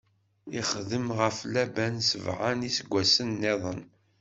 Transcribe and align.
Ixdem 0.59 1.07
ɣef 1.19 1.37
Laban 1.53 1.95
sebɛa 2.09 2.49
n 2.53 2.67
iseggasen-nniḍen. 2.69 3.81